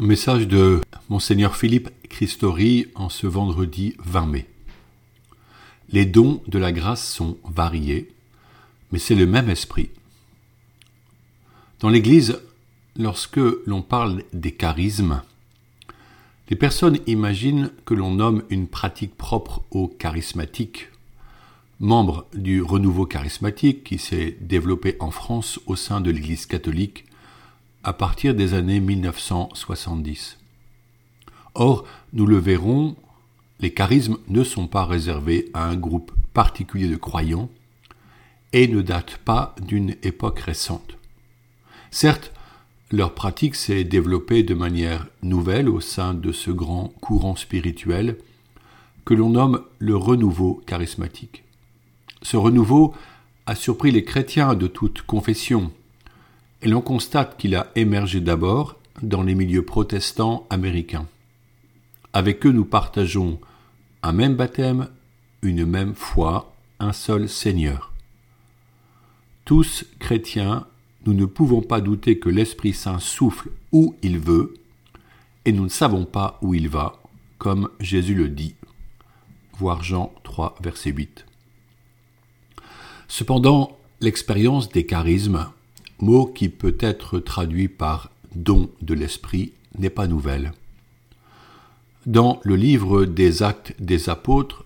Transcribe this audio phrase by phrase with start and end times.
[0.00, 4.46] Message de Monseigneur Philippe Christori en ce vendredi 20 mai.
[5.90, 8.10] Les dons de la grâce sont variés,
[8.90, 9.90] mais c'est le même esprit.
[11.80, 12.40] Dans l'Église,
[12.96, 15.20] lorsque l'on parle des charismes,
[16.48, 20.88] les personnes imaginent que l'on nomme une pratique propre aux charismatiques,
[21.78, 27.04] membre du renouveau charismatique qui s'est développé en France au sein de l'Église catholique
[27.82, 30.38] à partir des années 1970.
[31.54, 32.96] Or, nous le verrons,
[33.60, 37.50] les charismes ne sont pas réservés à un groupe particulier de croyants
[38.52, 40.96] et ne datent pas d'une époque récente.
[41.90, 42.32] Certes,
[42.92, 48.18] leur pratique s'est développée de manière nouvelle au sein de ce grand courant spirituel
[49.04, 51.44] que l'on nomme le renouveau charismatique.
[52.22, 52.94] Ce renouveau
[53.46, 55.72] a surpris les chrétiens de toute confession,
[56.62, 61.06] et l'on constate qu'il a émergé d'abord dans les milieux protestants américains.
[62.12, 63.40] Avec eux, nous partageons
[64.02, 64.88] un même baptême,
[65.42, 67.92] une même foi, un seul Seigneur.
[69.44, 70.66] Tous chrétiens,
[71.06, 74.54] nous ne pouvons pas douter que l'Esprit Saint souffle où il veut,
[75.44, 77.00] et nous ne savons pas où il va,
[77.38, 78.54] comme Jésus le dit.
[79.58, 81.26] Voir Jean 3, verset 8.
[83.08, 85.46] Cependant, l'expérience des charismes
[86.02, 90.52] mot qui peut être traduit par don de l'esprit, n'est pas nouvelle.
[92.06, 94.64] Dans le livre des actes des apôtres,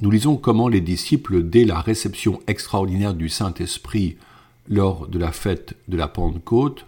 [0.00, 4.16] nous lisons comment les disciples, dès la réception extraordinaire du Saint-Esprit
[4.68, 6.86] lors de la fête de la Pentecôte,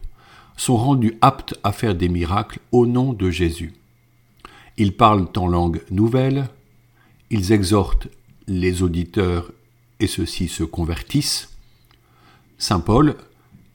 [0.56, 3.74] sont rendus aptes à faire des miracles au nom de Jésus.
[4.76, 6.48] Ils parlent en langue nouvelle,
[7.30, 8.08] ils exhortent
[8.46, 9.52] les auditeurs
[10.00, 11.50] et ceux-ci se convertissent.
[12.58, 13.16] Saint Paul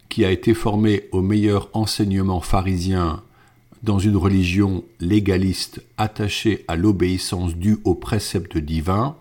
[0.10, 3.22] qui a été formé au meilleur enseignement pharisien
[3.84, 9.16] dans une religion légaliste attachée à l'obéissance due aux préceptes divins,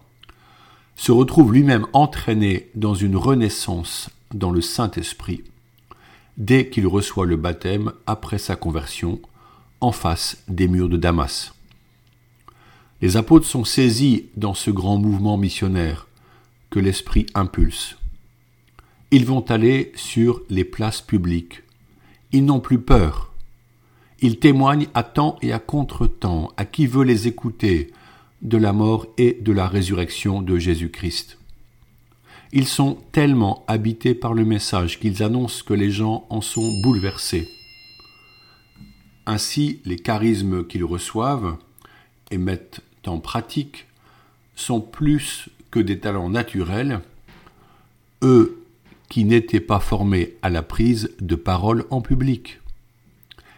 [0.96, 5.44] se retrouve lui-même entraîné dans une renaissance dans le Saint-Esprit
[6.38, 9.20] dès qu'il reçoit le baptême après sa conversion
[9.80, 11.52] en face des murs de Damas.
[13.00, 16.08] Les apôtres sont saisis dans ce grand mouvement missionnaire
[16.70, 17.96] que l'Esprit impulse.
[19.10, 21.62] Ils vont aller sur les places publiques.
[22.32, 23.32] Ils n'ont plus peur.
[24.20, 27.90] Ils témoignent à temps et à contre-temps à qui veut les écouter
[28.42, 31.38] de la mort et de la résurrection de Jésus-Christ.
[32.52, 37.48] Ils sont tellement habités par le message qu'ils annoncent que les gens en sont bouleversés.
[39.24, 41.56] Ainsi, les charismes qu'ils reçoivent
[42.30, 43.86] et mettent en pratique
[44.54, 47.00] sont plus que des talents naturels.
[48.22, 48.57] Eux
[49.08, 52.60] qui n'étaient pas formés à la prise de parole en public.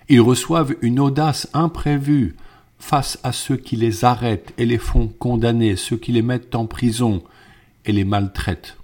[0.09, 2.37] Ils reçoivent une audace imprévue
[2.79, 6.67] face à ceux qui les arrêtent et les font condamner, ceux qui les mettent en
[6.67, 7.23] prison
[7.85, 8.77] et les maltraitent.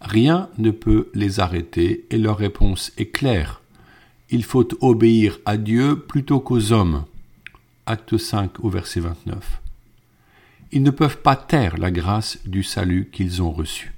[0.00, 3.62] Rien ne peut les arrêter et leur réponse est claire.
[4.30, 7.04] Il faut obéir à Dieu plutôt qu'aux hommes.
[7.86, 9.60] Acte 5 au verset 29.
[10.72, 13.95] Ils ne peuvent pas taire la grâce du salut qu'ils ont reçu.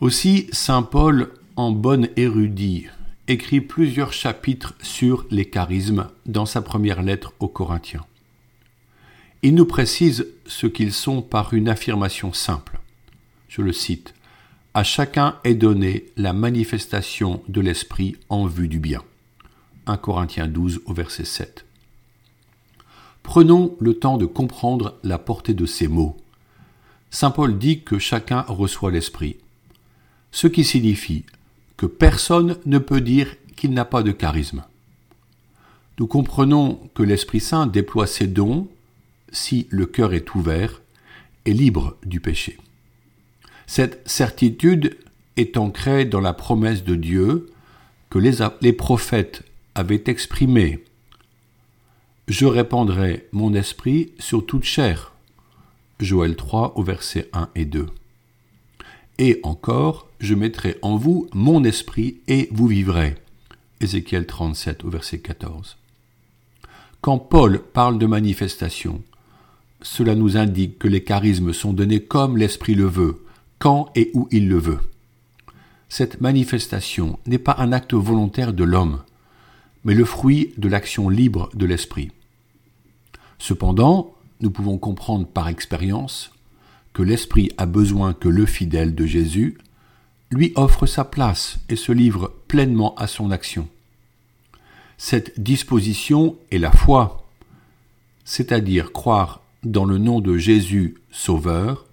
[0.00, 2.86] Aussi, Saint Paul, en bon érudit,
[3.26, 8.06] écrit plusieurs chapitres sur les charismes dans sa première lettre aux Corinthiens.
[9.42, 12.78] Il nous précise ce qu'ils sont par une affirmation simple.
[13.48, 14.14] Je le cite.
[14.72, 19.02] À chacun est donnée la manifestation de l'Esprit en vue du bien.
[19.86, 21.64] 1 Corinthiens 12 au verset 7.
[23.24, 26.16] Prenons le temps de comprendre la portée de ces mots.
[27.10, 29.38] Saint Paul dit que chacun reçoit l'Esprit
[30.30, 31.24] ce qui signifie
[31.76, 34.64] que personne ne peut dire qu'il n'a pas de charisme.
[35.98, 38.68] Nous comprenons que l'Esprit Saint déploie ses dons
[39.32, 40.80] si le cœur est ouvert
[41.44, 42.58] et libre du péché.
[43.66, 44.96] Cette certitude
[45.36, 47.50] est ancrée dans la promesse de Dieu
[48.10, 49.42] que les, prophètes
[49.74, 50.84] avaient exprimée.
[52.26, 55.12] Je répandrai mon esprit sur toute chair.
[56.00, 57.86] Joël 3 au verset 1 et 2.
[59.18, 63.16] Et encore, je mettrai en vous mon esprit et vous vivrez.
[63.80, 65.76] Ézéchiel 37 au verset 14.
[67.00, 69.02] Quand Paul parle de manifestation,
[69.82, 73.24] cela nous indique que les charismes sont donnés comme l'Esprit le veut,
[73.60, 74.80] quand et où il le veut.
[75.88, 79.02] Cette manifestation n'est pas un acte volontaire de l'homme,
[79.84, 82.10] mais le fruit de l'action libre de l'Esprit.
[83.38, 86.32] Cependant, nous pouvons comprendre par expérience
[86.92, 89.56] que l'Esprit a besoin que le fidèle de Jésus
[90.30, 93.68] lui offre sa place et se livre pleinement à son action.
[94.98, 97.26] Cette disposition est la foi,
[98.24, 101.86] c'est-à-dire croire dans le nom de Jésus Sauveur,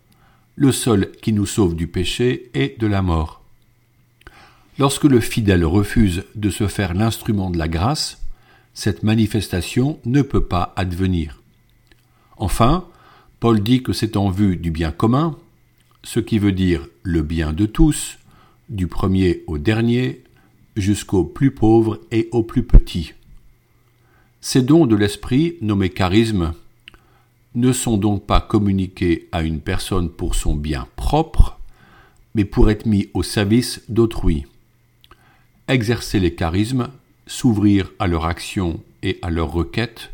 [0.55, 3.41] le seul qui nous sauve du péché et de la mort.
[4.77, 8.21] Lorsque le fidèle refuse de se faire l'instrument de la grâce,
[8.73, 11.41] cette manifestation ne peut pas advenir.
[12.37, 12.85] Enfin,
[13.39, 15.37] Paul dit que c'est en vue du bien commun,
[16.03, 18.17] ce qui veut dire le bien de tous,
[18.69, 20.23] du premier au dernier,
[20.75, 23.13] jusqu'au plus pauvre et au plus petit.
[24.41, 26.53] Ces dons de l'esprit, nommés charismes,
[27.55, 31.59] ne sont donc pas communiqués à une personne pour son bien propre,
[32.35, 34.45] mais pour être mis au service d'autrui.
[35.67, 36.89] Exercer les charismes,
[37.27, 40.11] s'ouvrir à leur action et à leurs requêtes,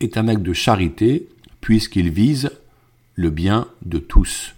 [0.00, 1.28] est un acte de charité
[1.60, 2.50] puisqu'il vise
[3.14, 4.54] le bien de tous.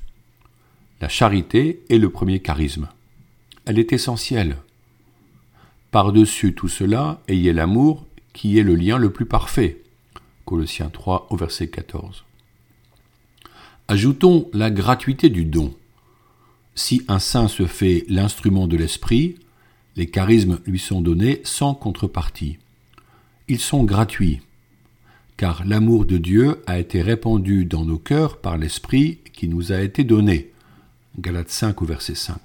[1.01, 2.89] La charité est le premier charisme.
[3.67, 4.59] Elle est essentielle.
[5.91, 9.83] Par-dessus tout cela, ayez l'amour qui est le lien le plus parfait.
[10.45, 12.25] Colossiens 3 au verset 14.
[13.89, 15.75] Ajoutons la gratuité du don.
[16.77, 19.37] Si un saint se fait l'instrument de l'esprit,
[19.97, 22.59] les charismes lui sont donnés sans contrepartie.
[23.49, 24.43] Ils sont gratuits,
[25.37, 29.81] car l'amour de Dieu a été répandu dans nos cœurs par l'esprit qui nous a
[29.81, 30.53] été donné.
[31.19, 32.37] Galates 5 au verset 5.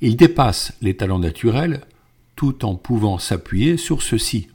[0.00, 1.82] Ils dépassent les talents naturels
[2.36, 4.48] tout en pouvant s'appuyer sur ceux-ci.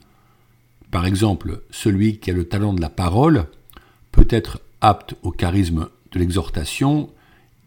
[0.90, 3.48] Par exemple, celui qui a le talent de la parole
[4.12, 7.10] peut être apte au charisme de l'exhortation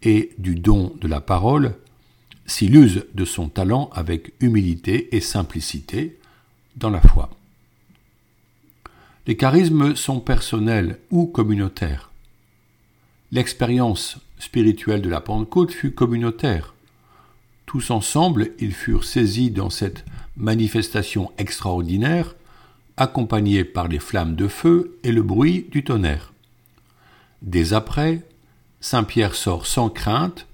[0.03, 1.75] et du don de la parole
[2.47, 6.19] s'il use de son talent avec humilité et simplicité
[6.77, 7.31] dans la foi.
[9.27, 12.11] Les charismes sont personnels ou communautaires.
[13.31, 16.75] L'expérience spirituelle de la Pentecôte fut communautaire.
[17.69, 20.07] Tous ensemble, ils furent saisis dans cette
[20.39, 22.35] manifestation extraordinaire,
[22.97, 26.33] accompagnée par les flammes de feu et le bruit du tonnerre.
[27.43, 28.27] Dès après,
[28.81, 30.47] Saint Pierre sort sans crainte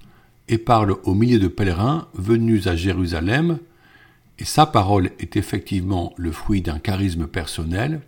[0.49, 3.59] et parle au milieu de pèlerins venus à Jérusalem,
[4.37, 8.01] et sa parole est effectivement le fruit d'un charisme personnel,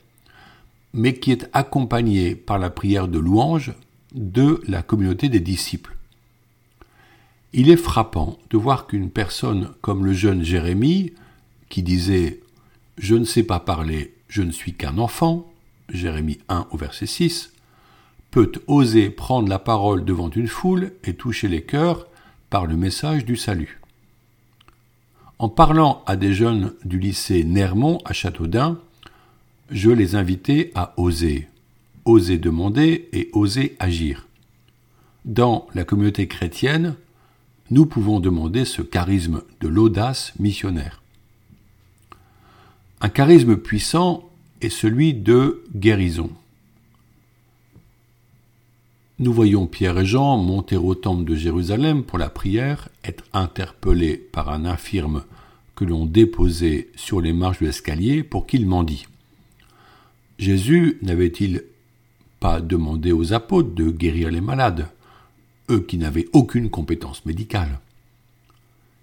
[0.91, 3.73] mais qui est accompagné par la prière de louange
[4.13, 5.96] de la communauté des disciples.
[7.53, 11.13] Il est frappant de voir qu'une personne comme le jeune Jérémie,
[11.69, 12.41] qui disait
[12.97, 15.51] Je ne sais pas parler, je ne suis qu'un enfant,
[15.89, 17.53] Jérémie 1 au verset 6,
[18.31, 22.07] peut oser prendre la parole devant une foule et toucher les cœurs
[22.49, 23.79] par le message du salut.
[25.39, 28.79] En parlant à des jeunes du lycée Nermont à Châteaudun,
[29.69, 31.47] je les invitais à oser,
[32.05, 34.27] oser demander et oser agir.
[35.25, 36.95] Dans la communauté chrétienne,
[37.69, 41.01] nous pouvons demander ce charisme de l'audace missionnaire.
[43.01, 44.29] Un charisme puissant
[44.61, 46.29] est celui de guérison.
[49.19, 54.15] Nous voyons Pierre et Jean monter au temple de Jérusalem pour la prière, être interpellés
[54.15, 55.23] par un infirme
[55.75, 59.07] que l'on déposait sur les marches de l'escalier pour qu'il mendie.
[60.39, 61.63] Jésus n'avait-il
[62.39, 64.87] pas demandé aux apôtres de guérir les malades?
[65.69, 67.79] Eux qui n'avaient aucune compétence médicale.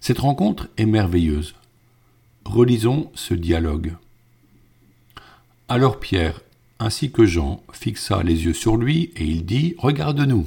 [0.01, 1.55] Cette rencontre est merveilleuse.
[2.45, 3.95] Relisons ce dialogue.
[5.69, 6.41] Alors Pierre,
[6.79, 10.47] ainsi que Jean, fixa les yeux sur lui et il dit Regarde-nous.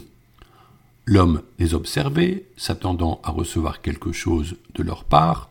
[1.05, 5.49] L'homme les observait, s'attendant à recevoir quelque chose de leur part.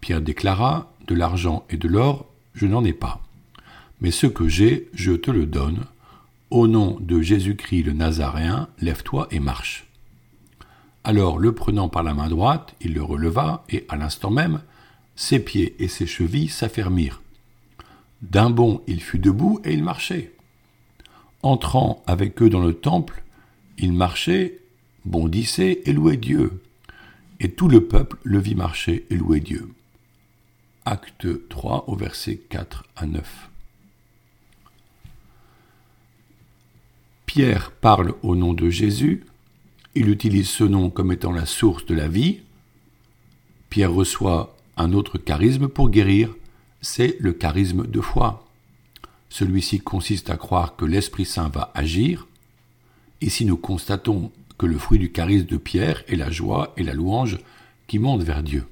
[0.00, 3.20] Pierre déclara De l'argent et de l'or, je n'en ai pas.
[4.00, 5.84] Mais ce que j'ai, je te le donne.
[6.52, 9.86] Au nom de Jésus-Christ le Nazaréen, lève-toi et marche.
[11.02, 14.60] Alors, le prenant par la main droite, il le releva, et à l'instant même,
[15.16, 17.22] ses pieds et ses chevilles s'affermirent.
[18.20, 20.34] D'un bond, il fut debout et il marchait.
[21.42, 23.22] Entrant avec eux dans le temple,
[23.78, 24.60] il marchait,
[25.06, 26.62] bondissait et louait Dieu.
[27.40, 29.70] Et tout le peuple le vit marcher et louer Dieu.
[30.84, 33.51] Acte 3 au verset 4 à 9.
[37.34, 39.24] Pierre parle au nom de Jésus,
[39.94, 42.40] il utilise ce nom comme étant la source de la vie.
[43.70, 46.28] Pierre reçoit un autre charisme pour guérir,
[46.82, 48.46] c'est le charisme de foi.
[49.30, 52.26] Celui-ci consiste à croire que l'Esprit Saint va agir.
[53.22, 56.92] Ici nous constatons que le fruit du charisme de Pierre est la joie et la
[56.92, 57.38] louange
[57.86, 58.66] qui montent vers Dieu.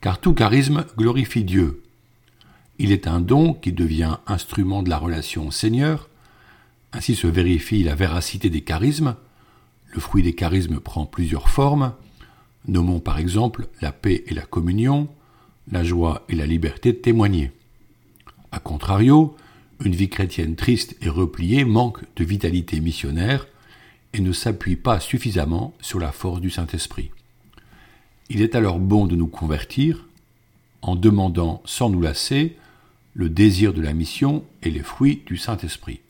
[0.00, 1.82] Car tout charisme glorifie Dieu.
[2.78, 6.08] Il est un don qui devient instrument de la relation au Seigneur,
[6.92, 9.16] ainsi se vérifie la véracité des charismes.
[9.92, 11.94] Le fruit des charismes prend plusieurs formes.
[12.68, 15.08] Nommons par exemple la paix et la communion,
[15.70, 17.50] la joie et la liberté de témoigner.
[18.52, 19.36] A contrario,
[19.84, 23.46] une vie chrétienne triste et repliée manque de vitalité missionnaire
[24.12, 27.10] et ne s'appuie pas suffisamment sur la force du Saint-Esprit.
[28.28, 30.06] Il est alors bon de nous convertir
[30.82, 32.56] en demandant sans nous lasser
[33.14, 36.00] le désir de la mission et les fruits du Saint-Esprit.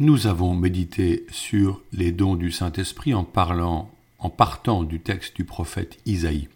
[0.00, 3.90] Nous avons médité sur les dons du Saint-Esprit en parlant,
[4.20, 6.46] en partant du texte du prophète Isaïe.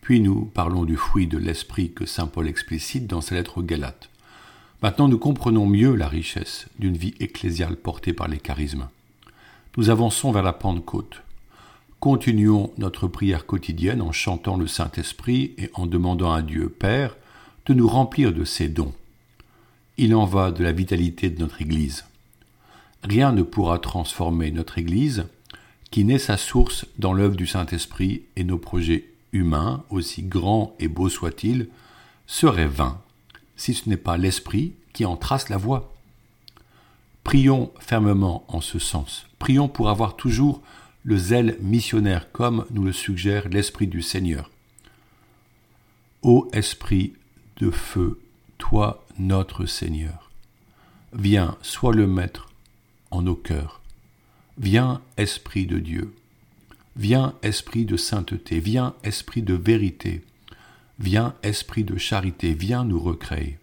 [0.00, 3.62] Puis nous parlons du fruit de l'Esprit que Saint Paul explicite dans sa lettre aux
[3.62, 4.08] Galates.
[4.82, 8.88] Maintenant nous comprenons mieux la richesse d'une vie ecclésiale portée par les charismes.
[9.76, 11.22] Nous avançons vers la Pentecôte.
[12.00, 17.14] Continuons notre prière quotidienne en chantant le Saint-Esprit et en demandant à Dieu Père
[17.66, 18.94] de nous remplir de ses dons.
[20.00, 22.04] Il en va de la vitalité de notre Église.
[23.02, 25.26] Rien ne pourra transformer notre Église
[25.90, 30.86] qui naît sa source dans l'œuvre du Saint-Esprit et nos projets humains, aussi grands et
[30.86, 31.68] beaux soient-ils,
[32.28, 33.00] seraient vains
[33.56, 35.92] si ce n'est pas l'Esprit qui en trace la voie.
[37.24, 39.26] Prions fermement en ce sens.
[39.40, 40.62] Prions pour avoir toujours
[41.02, 44.50] le zèle missionnaire comme nous le suggère l'Esprit du Seigneur.
[46.22, 47.14] Ô Esprit
[47.56, 48.20] de feu,
[48.58, 50.30] toi notre Seigneur,
[51.12, 52.48] viens, sois le Maître
[53.10, 53.80] en nos cœurs.
[54.58, 56.14] Viens, Esprit de Dieu.
[56.96, 58.60] Viens, Esprit de sainteté.
[58.60, 60.24] Viens, Esprit de vérité.
[60.98, 62.54] Viens, Esprit de charité.
[62.54, 63.58] Viens nous recréer.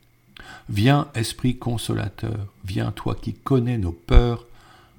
[0.69, 2.47] Viens, Esprit consolateur.
[2.63, 4.45] Viens, toi qui connais nos peurs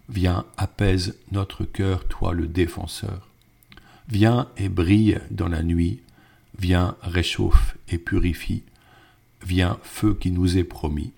[0.08, 3.26] Viens, apaise notre cœur, toi le défenseur.
[4.08, 6.00] Viens et brille dans la nuit.
[6.58, 8.62] Viens, réchauffe et purifie.
[9.46, 11.12] Viens, feu qui nous est promis.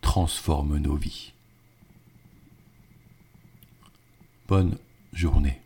[0.00, 1.32] Transforme nos vies.
[4.48, 4.76] Bonne
[5.12, 5.60] journée.